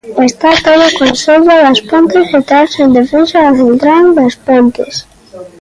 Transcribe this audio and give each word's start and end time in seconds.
Está 0.29 0.51
todo 0.67 0.83
o 0.89 0.95
concello 1.01 1.55
das 1.65 1.79
Pontes 1.89 2.25
detrás 2.35 2.71
en 2.83 2.89
defensa 2.99 3.37
da 3.45 3.53
central 3.63 4.03
das 4.17 4.35
Pontes. 4.47 4.95